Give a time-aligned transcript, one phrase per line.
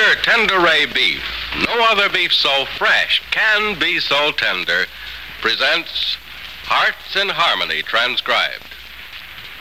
[0.00, 1.22] Kroger Tenderay Beef,
[1.66, 4.86] no other beef so fresh can be so tender,
[5.42, 6.16] presents
[6.62, 8.74] Hearts in Harmony transcribed.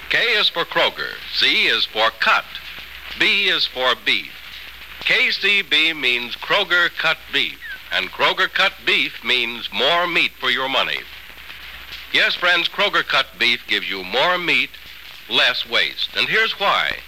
[0.10, 2.46] K is for Kroger, C is for cut,
[3.20, 4.32] B is for beef.
[5.02, 7.60] KCB means Kroger cut beef,
[7.92, 11.02] and Kroger cut beef means more meat for your money.
[12.14, 14.70] Yes, friends, Kroger cut beef gives you more meat,
[15.30, 16.16] less waste.
[16.16, 17.00] And here's why.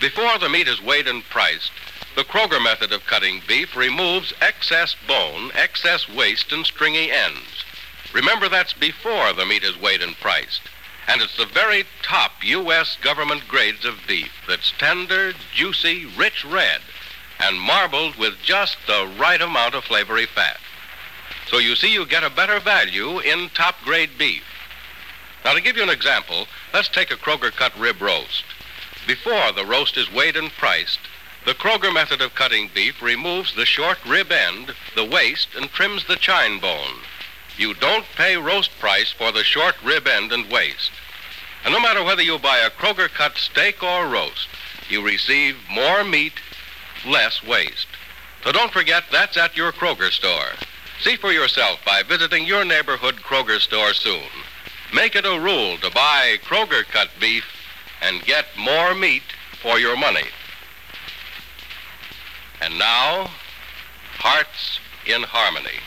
[0.00, 1.70] Before the meat is weighed and priced,
[2.16, 7.64] the Kroger method of cutting beef removes excess bone, excess waste, and stringy ends.
[8.14, 10.62] Remember, that's before the meat is weighed and priced.
[11.08, 12.96] And it's the very top U.S.
[13.02, 16.80] government grades of beef that's tender, juicy, rich red,
[17.38, 20.58] and marbled with just the right amount of flavory fat.
[21.48, 24.42] So you see, you get a better value in top grade beef.
[25.44, 28.44] Now, to give you an example, let's take a Kroger cut rib roast.
[29.06, 30.98] Before the roast is weighed and priced,
[31.46, 36.04] the Kroger method of cutting beef removes the short rib end, the waste, and trims
[36.04, 36.98] the chine bone.
[37.56, 40.90] You don't pay roast price for the short rib end and waste.
[41.64, 44.48] And no matter whether you buy a Kroger cut steak or roast,
[44.90, 46.32] you receive more meat,
[47.06, 47.86] less waste.
[48.42, 50.50] So don't forget that's at your Kroger store.
[51.00, 54.30] See for yourself by visiting your neighborhood Kroger store soon.
[54.92, 57.44] Make it a rule to buy Kroger cut beef
[58.02, 59.22] and get more meat
[59.62, 60.24] for your money.
[62.66, 63.30] And now,
[64.18, 65.78] Hearts in Harmony.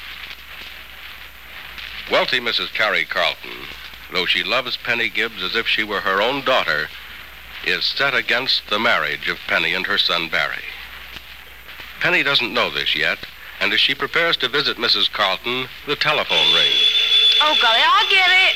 [2.10, 2.74] Wealthy Mrs.
[2.74, 3.52] Carrie Carlton,
[4.14, 6.88] though she loves Penny Gibbs as if she were her own daughter,
[7.66, 10.64] is set against the marriage of Penny and her son Barry.
[12.00, 13.20] Penny doesn't know this yet,
[13.60, 15.12] and as she prepares to visit Mrs.
[15.12, 16.94] Carlton, the telephone rings.
[17.42, 18.56] Oh, golly, I'll get it.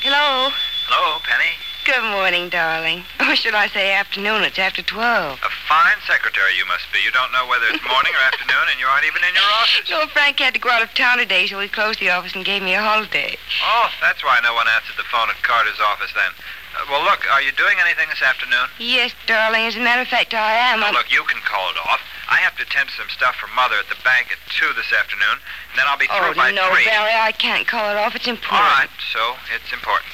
[0.00, 0.50] Hello.
[0.86, 1.56] Hello, Penny.
[1.88, 3.04] Good morning, darling.
[3.28, 4.44] Or should I say afternoon?
[4.44, 5.00] It's after 12.
[5.40, 7.00] A fine secretary you must be.
[7.00, 9.84] You don't know whether it's morning or afternoon, and you aren't even in your office.
[9.92, 12.44] No, Frank had to go out of town today, so he closed the office and
[12.44, 13.36] gave me a holiday.
[13.64, 16.32] Oh, that's why no one answered the phone at Carter's office then.
[16.76, 18.68] Uh, well, look, are you doing anything this afternoon?
[18.80, 19.64] Yes, darling.
[19.68, 20.80] As a matter of fact, I am.
[20.80, 22.00] Now, look, you can call it off.
[22.28, 24.92] I have to attend to some stuff for Mother at the bank at 2 this
[24.92, 25.36] afternoon,
[25.72, 26.84] and then I'll be Oh, through by no, 3.
[26.84, 28.12] Barry, I can't call it off.
[28.16, 28.56] It's important.
[28.56, 30.08] All right, so it's important.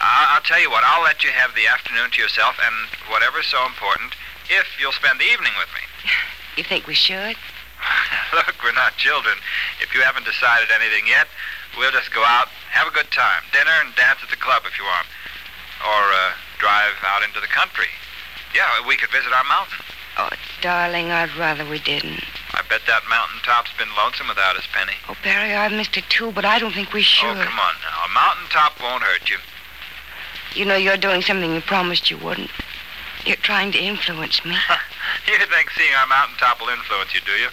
[0.00, 2.74] I- I'll tell you what, I'll let you have the afternoon to yourself, and
[3.10, 4.14] whatever's so important,
[4.48, 5.82] if you'll spend the evening with me.
[6.56, 7.36] You think we should?
[8.34, 9.38] Look, we're not children.
[9.80, 11.28] If you haven't decided anything yet,
[11.78, 14.76] we'll just go out, have a good time, dinner and dance at the club if
[14.76, 15.06] you want,
[15.86, 17.86] or uh, drive out into the country.
[18.52, 19.78] Yeah, we could visit our mountain.
[20.18, 20.28] Oh,
[20.60, 22.24] darling, I'd rather we didn't.
[22.52, 24.98] I bet that mountain top's been lonesome without us, Penny.
[25.08, 27.30] Oh, Barry, I've missed it too, but I don't think we should.
[27.30, 28.04] Oh, come on now.
[28.04, 29.38] A mountain top won't hurt you.
[30.54, 32.50] You know, you're doing something you promised you wouldn't.
[33.24, 34.56] You're trying to influence me.
[35.28, 37.48] you think seeing our mountain top will influence you, do you?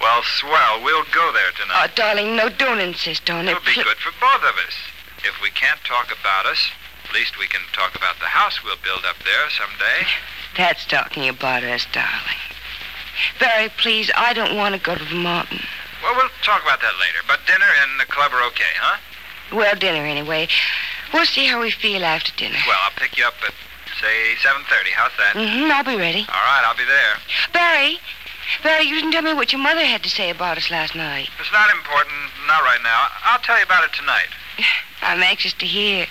[0.00, 0.82] Well, swell.
[0.84, 1.88] We'll go there tonight.
[1.88, 3.52] Oh, darling, no, don't insist on it.
[3.52, 4.76] It'll be good for both of us.
[5.24, 6.70] If we can't talk about us,
[7.08, 10.06] at least we can talk about the house we'll build up there someday.
[10.56, 12.40] That's talking about us, darling.
[13.40, 15.60] Barry, please, I don't want to go to the mountain.
[16.02, 17.24] Well, we'll talk about that later.
[17.26, 18.98] But dinner and the club are okay, huh?
[19.52, 20.48] Well, dinner anyway.
[21.12, 22.58] We'll see how we feel after dinner.
[22.66, 23.54] Well, I'll pick you up at,
[24.00, 24.90] say, 7.30.
[24.94, 25.34] How's that?
[25.34, 26.26] Mm-hmm, I'll be ready.
[26.28, 27.16] All right, I'll be there.
[27.52, 27.98] Barry,
[28.62, 31.28] Barry, you didn't tell me what your mother had to say about us last night.
[31.40, 32.14] It's not important.
[32.46, 33.08] Not right now.
[33.24, 34.28] I'll tell you about it tonight.
[35.02, 36.06] I'm anxious to hear.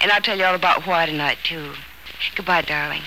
[0.00, 1.72] And I'll tell you all about why tonight, too.
[2.34, 3.02] Goodbye, darling.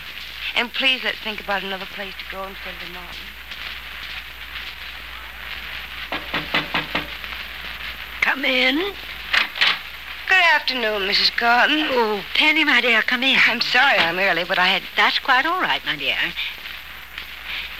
[0.56, 3.22] And please let's think about another place to go instead of the mountain.
[8.22, 8.94] Come in.
[10.36, 11.32] Good afternoon, Mrs.
[11.38, 11.80] Carlton.
[11.92, 13.38] Oh, Penny, my dear, come in.
[13.48, 14.84] I'm sorry I'm early, but I had.
[14.98, 16.18] That's quite all right, my dear.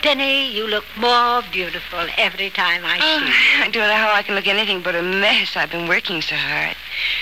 [0.00, 3.26] Penny, you look more beautiful every time I Oh, see
[3.58, 3.62] you.
[3.64, 5.54] I don't know how I can look anything but a mess.
[5.54, 6.76] I've been working so hard.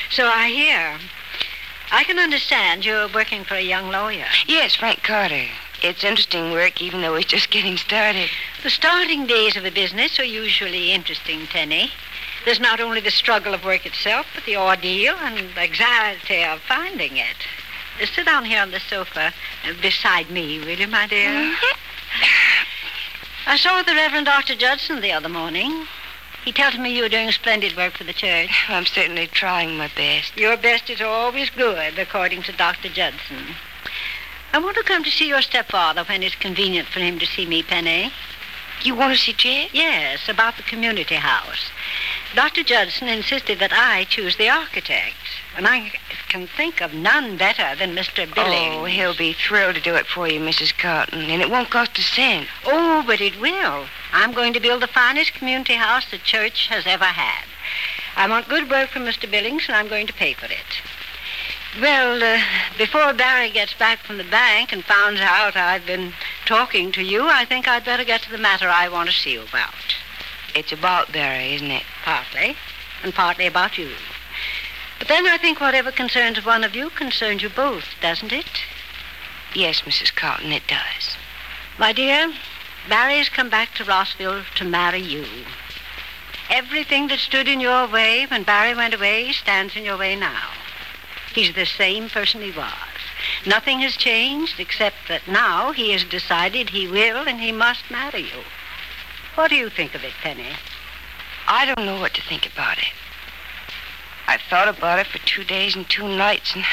[0.08, 0.98] So I hear.
[1.90, 4.26] I can understand you're working for a young lawyer.
[4.46, 5.46] Yes, Frank Carter.
[5.82, 8.30] It's interesting work, even though it's just getting started.
[8.62, 11.90] The starting days of a business are usually interesting, Penny.
[12.44, 17.16] There's not only the struggle of work itself, but the ordeal and anxiety of finding
[17.16, 17.36] it.
[18.00, 19.32] Uh, Sit down here on the sofa
[19.64, 21.30] uh, beside me, will you, my dear?
[21.30, 21.78] Mm-hmm.
[23.46, 24.54] I saw the Reverend Dr.
[24.54, 25.86] Judson the other morning.
[26.44, 28.50] He tells me you're doing splendid work for the church.
[28.68, 30.36] I'm certainly trying my best.
[30.36, 32.90] Your best is always good, according to Dr.
[32.90, 33.54] Judson.
[34.52, 37.46] I want to come to see your stepfather when it's convenient for him to see
[37.46, 38.12] me, Penny.
[38.82, 39.70] You want to see Jed?
[39.72, 41.70] Yes, about the community house.
[42.34, 42.64] Dr.
[42.64, 45.14] Judson insisted that I choose the architect,
[45.56, 45.92] and I
[46.28, 48.26] can think of none better than Mr.
[48.34, 48.74] Billings.
[48.74, 50.76] Oh, he'll be thrilled to do it for you, Mrs.
[50.76, 52.48] Carlton, and it won't cost a cent.
[52.66, 53.86] Oh, but it will.
[54.12, 57.44] I'm going to build the finest community house the church has ever had.
[58.16, 59.30] I want good work from Mr.
[59.30, 60.82] Billings, and I'm going to pay for it.
[61.80, 62.42] Well, uh,
[62.76, 66.12] before Barry gets back from the bank and finds out I've been
[66.46, 69.32] talking to you, I think I'd better get to the matter I want to see
[69.34, 69.74] you about.
[70.54, 71.84] It's about Barry, isn't it?
[72.04, 72.54] Partly,
[73.02, 73.90] and partly about you.
[74.98, 78.62] But then I think whatever concerns one of you concerns you both, doesn't it?
[79.54, 80.14] Yes, Mrs.
[80.14, 81.16] Carlton, it does.
[81.78, 82.30] My dear,
[82.90, 85.24] Barry's come back to Rossville to marry you.
[86.50, 90.50] Everything that stood in your way when Barry went away stands in your way now.
[91.34, 93.00] He's the same person he was.
[93.46, 98.24] Nothing has changed except that now he has decided he will and he must marry
[98.24, 98.44] you.
[99.36, 100.52] What do you think of it, Penny?
[101.46, 102.92] I don't know what to think about it.
[104.26, 106.64] I've thought about it for two days and two nights, and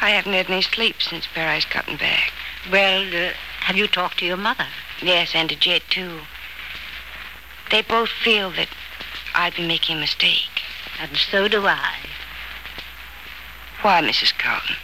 [0.00, 2.32] I haven't had any sleep since Barry's gotten back.
[2.70, 4.66] Well, uh, have you talked to your mother?
[5.02, 6.20] Yes, and to Jed, too.
[7.70, 8.68] They both feel that
[9.34, 10.62] I've been making a mistake.
[11.00, 11.96] And so do I.
[13.82, 14.36] Why, Mrs.
[14.38, 14.76] Carlton?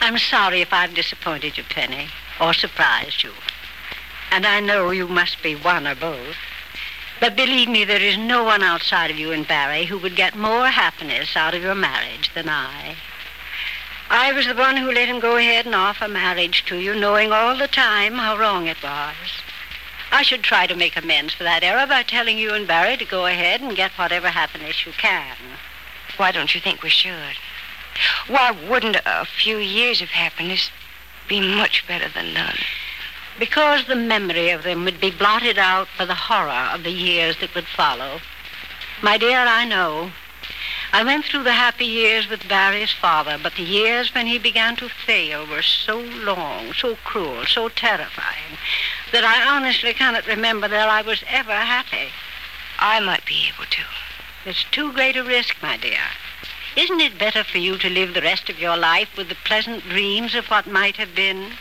[0.00, 2.08] I'm sorry if I've disappointed you, Penny,
[2.40, 3.32] or surprised you.
[4.30, 6.36] And I know you must be one or both.
[7.18, 10.36] But believe me, there is no one outside of you and Barry who would get
[10.36, 12.96] more happiness out of your marriage than I.
[14.10, 17.32] I was the one who let him go ahead and offer marriage to you, knowing
[17.32, 19.16] all the time how wrong it was.
[20.12, 23.04] I should try to make amends for that error by telling you and Barry to
[23.04, 25.36] go ahead and get whatever happiness you can.
[26.16, 27.36] Why don't you think we should?
[28.28, 30.70] Why wouldn't a few years of happiness
[31.26, 32.58] be much better than none?
[33.38, 37.36] Because the memory of them would be blotted out by the horror of the years
[37.38, 38.20] that would follow.
[39.02, 40.12] My dear, I know.
[40.92, 44.76] I went through the happy years with Barry's father, but the years when he began
[44.76, 48.56] to fail were so long, so cruel, so terrifying,
[49.12, 52.08] that I honestly cannot remember that I was ever happy.
[52.78, 53.82] I might be able to.
[54.46, 56.00] It's too great a risk, my dear.
[56.76, 59.82] Isn't it better for you to live the rest of your life with the pleasant
[59.88, 61.52] dreams of what might have been?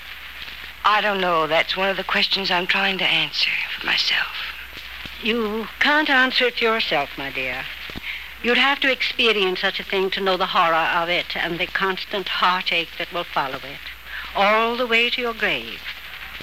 [0.87, 1.47] I don't know.
[1.47, 4.35] That's one of the questions I'm trying to answer for myself.
[5.23, 7.63] You can't answer it yourself, my dear.
[8.43, 11.65] You'd have to experience such a thing to know the horror of it and the
[11.65, 13.79] constant heartache that will follow it,
[14.35, 15.81] all the way to your grave.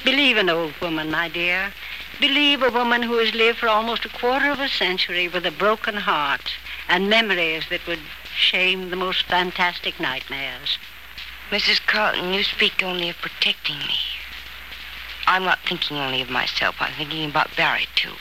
[0.05, 1.73] Believe an old woman, my dear.
[2.19, 5.53] Believe a woman who has lived for almost a quarter of a century with a
[5.53, 6.55] broken heart
[6.89, 8.01] and memories that would
[8.35, 10.79] shame the most fantastic nightmares.
[11.53, 11.81] Mrs.
[11.87, 14.01] Carlton, you speak only of protecting me.
[15.33, 16.75] I'm not thinking only of myself.
[16.79, 18.13] I'm thinking about Barry, too.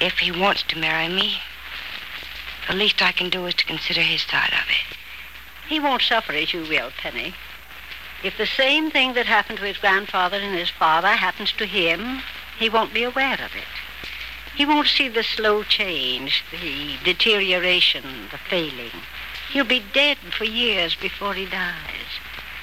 [0.00, 1.38] If he wants to marry me,
[2.66, 4.96] the least I can do is to consider his side of it.
[5.68, 7.32] He won't suffer as you will, Penny.
[8.24, 12.22] If the same thing that happened to his grandfather and his father happens to him,
[12.58, 13.70] he won't be aware of it.
[14.56, 18.90] He won't see the slow change, the deterioration, the failing.
[19.52, 21.89] He'll be dead for years before he dies.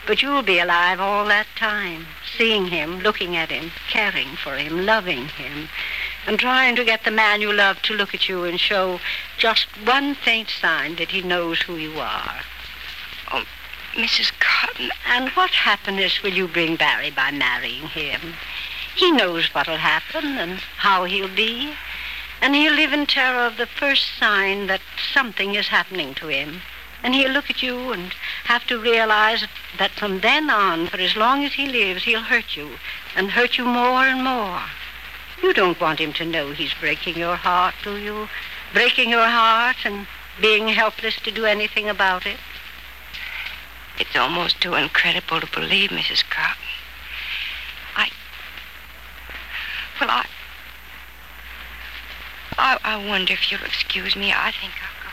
[0.08, 2.08] But you'll be alive all that time,
[2.38, 5.68] seeing him, looking at him, caring for him, loving him,
[6.26, 9.02] and trying to get the man you love to look at you and show
[9.38, 12.40] just one faint sign that he knows who you are.
[13.34, 13.44] Oh,
[13.96, 14.32] Mrs.
[14.40, 14.92] Carlton.
[15.10, 18.36] And what happiness will you bring Barry by marrying him?
[18.96, 21.74] He knows what'll happen and how he'll be.
[22.42, 24.82] And he'll live in terror of the first sign that
[25.14, 26.62] something is happening to him.
[27.04, 28.14] And he'll look at you and
[28.46, 29.46] have to realize
[29.78, 32.72] that from then on, for as long as he lives, he'll hurt you
[33.16, 34.62] and hurt you more and more.
[35.42, 38.28] You don't want him to know he's breaking your heart, do you?
[38.74, 40.08] Breaking your heart and
[40.42, 42.38] being helpless to do anything about it?
[44.00, 46.24] It's almost too incredible to believe, Mrs.
[46.30, 46.64] Carlton.
[47.96, 48.10] I.
[50.00, 50.26] Well, I.
[52.60, 54.32] I, I wonder if you'll excuse me.
[54.32, 55.08] I think I'll go.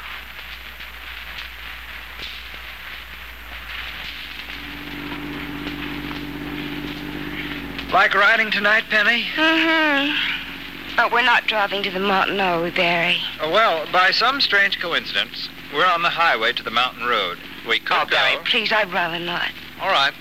[7.95, 9.23] Like riding tonight, Penny?
[9.37, 10.97] Mm-hmm.
[10.97, 13.19] But we're not driving to the mountain, are we, Barry?
[13.41, 17.39] Oh, well, by some strange coincidence, we're on the highway to the mountain road.
[17.69, 18.17] We could oh, go.
[18.17, 19.49] Barry, please, I'd rather not.
[19.81, 20.13] All right.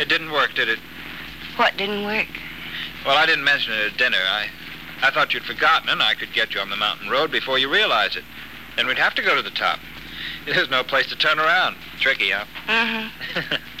[0.00, 0.80] It didn't work, did it?
[1.54, 2.26] What didn't work?
[3.06, 4.18] Well, I didn't mention it at dinner.
[4.18, 4.48] I,
[5.02, 7.72] I thought you'd forgotten, and I could get you on the mountain road before you
[7.72, 8.24] realize it.
[8.74, 9.78] Then we'd have to go to the top.
[10.46, 11.76] There's no place to turn around.
[12.00, 12.44] Tricky, huh?
[12.66, 13.54] Mm-hmm.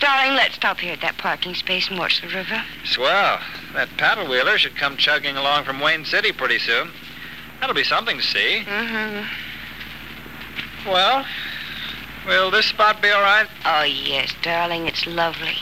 [0.00, 2.62] Darling, let's stop here at that parking space and watch the river.
[2.84, 3.40] Swell.
[3.74, 6.90] That paddle wheeler should come chugging along from Wayne City pretty soon.
[7.60, 8.64] That'll be something to see.
[8.66, 9.26] Mm-hmm.
[10.88, 11.26] Well,
[12.26, 13.46] will this spot be all right?
[13.64, 15.56] Oh, yes, darling, it's lovely.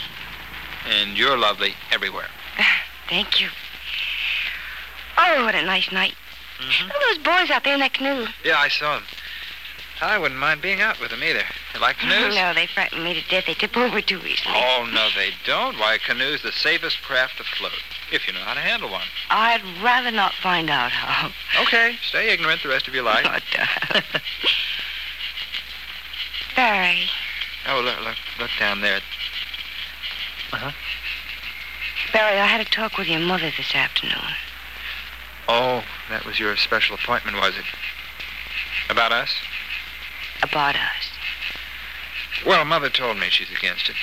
[0.87, 2.27] And you're lovely everywhere.
[3.09, 3.49] Thank you.
[5.17, 6.15] Oh, what a nice night.
[6.59, 6.87] Mm-hmm.
[6.87, 8.27] Look at those boys out there in that canoe.
[8.43, 9.03] Yeah, I saw them.
[10.01, 11.43] I wouldn't mind being out with them either.
[11.75, 12.33] You like canoes?
[12.33, 13.45] No, they frighten me to death.
[13.47, 14.55] They tip over too easily.
[14.55, 15.77] Oh, no, they don't.
[15.77, 19.05] Why, a canoe's the safest craft afloat, if you know how to handle one.
[19.29, 21.31] I'd rather not find out how.
[21.63, 23.25] Okay, stay ignorant the rest of your life.
[23.27, 24.03] Oh, darling.
[26.55, 27.09] Barry,
[27.67, 29.01] Oh, look, look, look down there.
[30.53, 30.71] Uh-huh.
[32.13, 34.33] Barry, I had a talk with your mother this afternoon.
[35.49, 37.65] Oh, that was your special appointment, was it?
[38.89, 39.33] About us?
[40.41, 41.04] About us.
[42.45, 43.95] Well, Mother told me she's against it.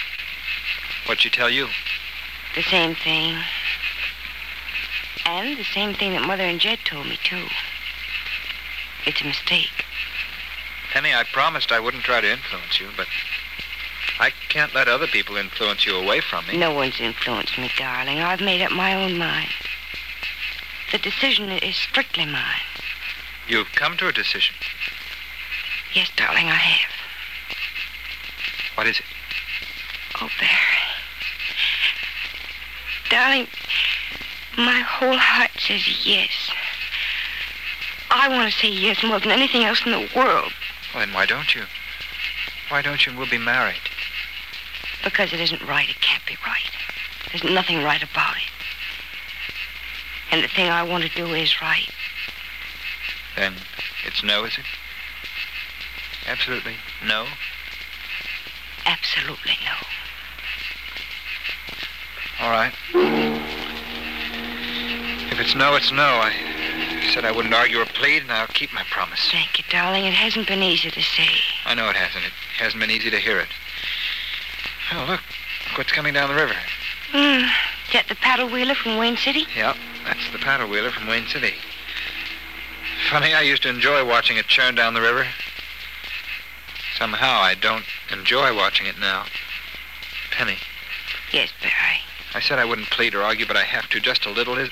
[1.07, 1.69] What'd she tell you?
[2.57, 3.39] The same thing.
[5.25, 7.47] And the same thing that Mother and Jed told me, too.
[9.07, 9.85] It's a mistake.
[10.93, 13.07] Penny, I promised I wouldn't try to influence you, but
[14.19, 16.57] I can't let other people influence you away from me.
[16.57, 18.19] No one's influenced me, darling.
[18.19, 19.51] I've made up my own mind.
[20.91, 22.67] The decision is strictly mine.
[23.49, 24.55] You've come to a decision.
[25.95, 27.02] Yes, darling, I have.
[28.83, 29.05] What is it?
[30.21, 30.83] Oh, Barry.
[33.11, 33.47] Darling,
[34.59, 36.51] my whole heart says yes.
[38.11, 40.53] I want to say yes more than anything else in the world
[40.93, 41.63] Well, then why don't you?
[42.71, 43.17] Why don't you?
[43.17, 43.79] We'll be married.
[45.05, 45.89] because it isn't right.
[45.89, 46.69] It can't be right.
[47.31, 48.51] There's nothing right about it.
[50.33, 51.89] And the thing I want to do is right.
[53.37, 53.55] Then
[54.05, 54.65] it's no, is it?
[56.27, 56.75] Absolutely
[57.07, 57.27] no?
[58.87, 59.75] Absolutely no.
[62.41, 62.73] All right.
[65.31, 66.03] If it's no, it's no.
[66.03, 66.33] I
[67.13, 69.31] said I wouldn't argue or plead, and I'll keep my promise.
[69.31, 70.05] Thank you, darling.
[70.05, 71.29] It hasn't been easy to say.
[71.67, 72.25] I know it hasn't.
[72.25, 73.49] It hasn't been easy to hear it.
[74.93, 75.21] Oh, look.
[75.73, 76.55] Look what's coming down the river.
[77.13, 77.45] Hmm.
[77.87, 79.47] Is that the paddle wheeler from Wayne City?
[79.57, 81.55] Yep, that's the paddle wheeler from Wayne City.
[83.11, 85.27] Funny, I used to enjoy watching it churn down the river.
[87.03, 89.25] Somehow I don't enjoy watching it now.
[90.31, 90.59] Penny,
[91.33, 91.99] Yes, Barry.
[92.33, 94.57] I said I wouldn't plead or argue, but I have to just a little.
[94.57, 94.71] Is,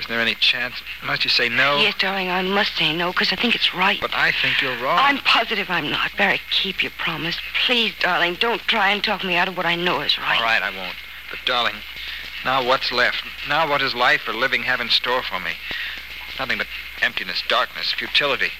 [0.00, 0.76] is there any chance?
[1.04, 1.76] Must you say no?
[1.76, 4.00] Yes, darling, I must say no because I think it's right.
[4.00, 5.00] But I think you're wrong.
[5.02, 6.16] I'm positive I'm not.
[6.16, 7.36] Barry, keep your promise.
[7.66, 10.38] Please, darling, don't try and talk me out of what I know is right.
[10.38, 10.96] All right, I won't.
[11.28, 11.76] But, darling,
[12.42, 13.22] now what's left?
[13.50, 15.52] Now what does life or living have in store for me?
[16.38, 16.68] Nothing but
[17.02, 18.52] emptiness, darkness, futility.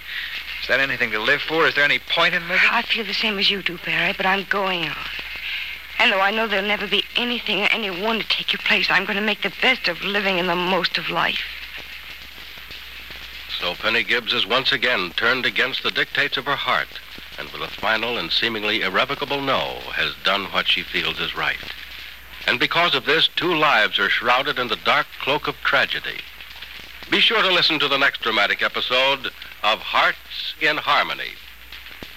[0.62, 1.66] Is that anything to live for?
[1.66, 2.68] Is there any point in living?
[2.70, 4.96] I feel the same as you do, Barry, but I'm going on.
[5.98, 9.04] And though I know there'll never be anything or anyone to take your place, I'm
[9.04, 11.44] going to make the best of living and the most of life.
[13.58, 16.88] So Penny Gibbs is once again turned against the dictates of her heart,
[17.38, 21.58] and with a final and seemingly irrevocable no, has done what she feels is right.
[22.46, 26.20] And because of this, two lives are shrouded in the dark cloak of tragedy.
[27.10, 29.32] Be sure to listen to the next dramatic episode
[29.64, 31.32] of Hearts in Harmony.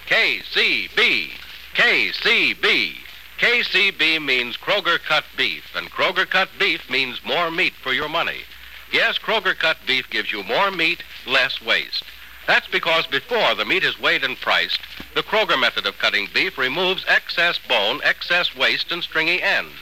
[0.06, 1.30] KCB,
[1.74, 2.94] KCB.
[3.40, 8.42] KCB means Kroger cut beef, and Kroger cut beef means more meat for your money.
[8.92, 12.04] Yes, Kroger cut beef gives you more meat, less waste.
[12.46, 14.78] That's because before the meat is weighed and priced,
[15.16, 19.74] the Kroger method of cutting beef removes excess bone, excess waste, and stringy ends.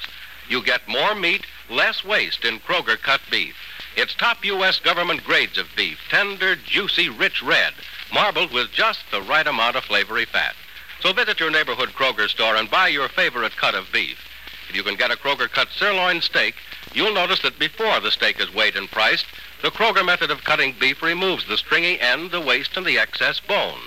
[0.49, 3.57] You get more meat, less waste in Kroger cut beef.
[3.95, 4.81] It's top U.S.
[4.81, 7.75] government grades of beef, tender, juicy, rich red,
[8.13, 10.55] marbled with just the right amount of flavory fat.
[11.01, 14.19] So visit your neighborhood Kroger store and buy your favorite cut of beef.
[14.71, 16.55] If you can get a Kroger cut sirloin steak,
[16.95, 19.27] you'll notice that before the steak is weighed and priced,
[19.61, 23.41] the Kroger method of cutting beef removes the stringy end, the waste, and the excess
[23.41, 23.81] bone.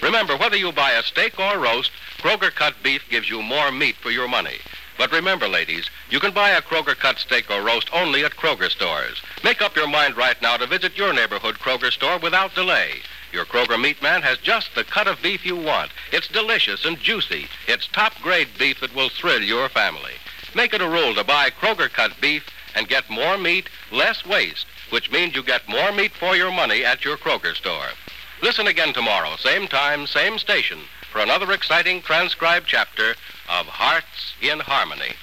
[0.00, 3.96] Remember, whether you buy a steak or roast, Kroger cut beef gives you more meat
[3.96, 4.56] for your money.
[4.98, 8.70] But remember, ladies, you can buy a Kroger cut steak or roast only at Kroger
[8.70, 9.22] stores.
[9.42, 13.00] Make up your mind right now to visit your neighborhood Kroger store without delay.
[13.32, 15.90] Your Kroger meat man has just the cut of beef you want.
[16.12, 17.48] It's delicious and juicy.
[17.68, 20.14] It's top grade beef that will thrill your family.
[20.54, 22.44] Make it a rule to buy Kroger cut beef
[22.74, 26.84] and get more meat, less waste, which means you get more meat for your money
[26.84, 27.90] at your Kroger store.
[28.42, 33.10] Listen again tomorrow, same time, same station, for another exciting transcribed chapter
[33.48, 35.14] of Hearts in Harmony.